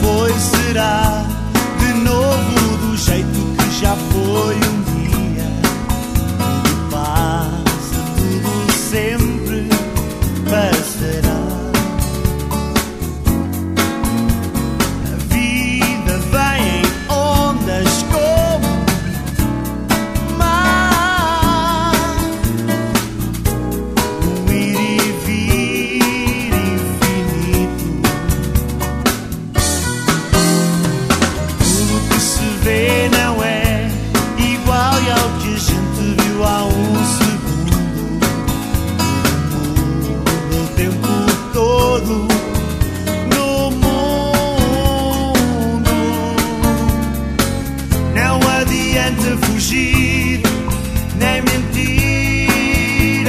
[0.00, 1.24] foi será
[1.78, 4.67] de novo do jeito que já foi.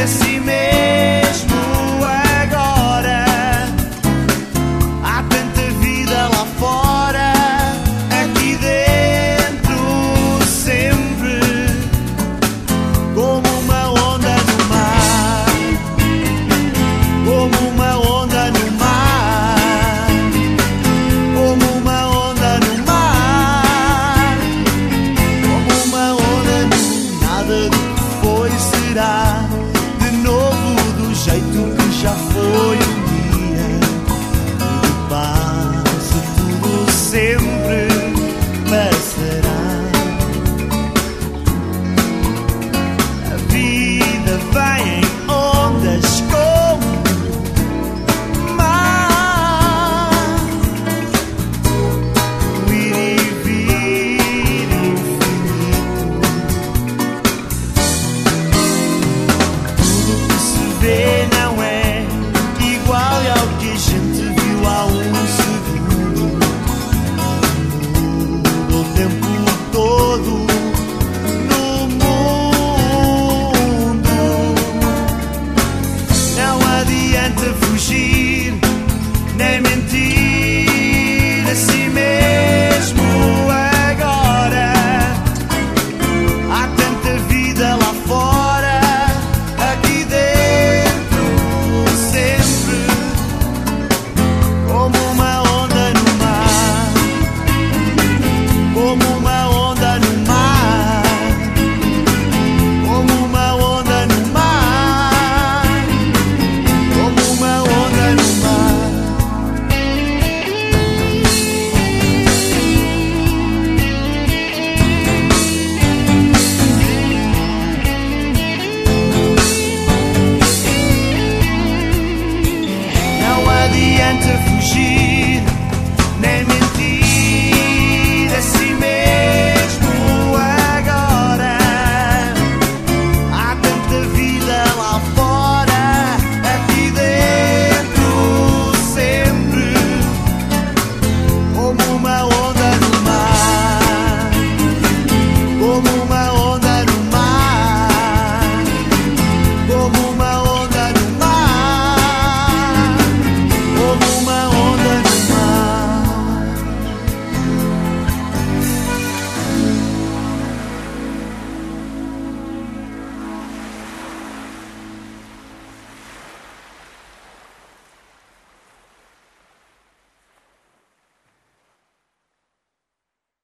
[0.07, 0.78] Fugir, nem
[31.99, 32.68] já foi.